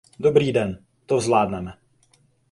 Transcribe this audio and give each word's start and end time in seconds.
Dobrý 0.19 0.51
den, 0.53 0.83
to 1.05 1.19
zvládneme. 1.19 1.73